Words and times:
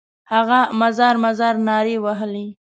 هغه 0.33 0.59
مزار 0.79 1.15
مزار 1.23 1.55
نارې 1.67 1.95
وهلې. 2.03 2.47